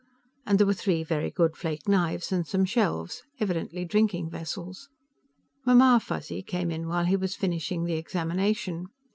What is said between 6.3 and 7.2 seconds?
came in while he